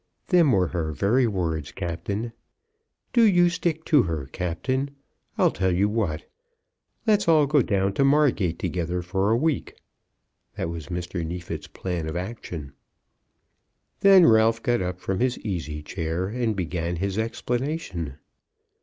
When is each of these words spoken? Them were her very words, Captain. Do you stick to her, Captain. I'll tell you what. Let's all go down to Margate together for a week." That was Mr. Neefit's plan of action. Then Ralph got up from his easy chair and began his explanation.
Them 0.29 0.51
were 0.51 0.69
her 0.69 0.91
very 0.93 1.27
words, 1.27 1.71
Captain. 1.71 2.33
Do 3.13 3.21
you 3.21 3.49
stick 3.49 3.85
to 3.85 4.01
her, 4.01 4.25
Captain. 4.31 4.89
I'll 5.37 5.51
tell 5.51 5.71
you 5.71 5.87
what. 5.87 6.25
Let's 7.05 7.27
all 7.27 7.45
go 7.45 7.61
down 7.61 7.93
to 7.93 8.03
Margate 8.03 8.57
together 8.57 9.03
for 9.03 9.29
a 9.29 9.37
week." 9.37 9.75
That 10.55 10.69
was 10.69 10.87
Mr. 10.87 11.23
Neefit's 11.23 11.67
plan 11.67 12.09
of 12.09 12.15
action. 12.15 12.73
Then 13.99 14.25
Ralph 14.25 14.63
got 14.63 14.81
up 14.81 14.99
from 14.99 15.19
his 15.19 15.37
easy 15.41 15.83
chair 15.83 16.25
and 16.29 16.55
began 16.55 16.95
his 16.95 17.19
explanation. 17.19 18.15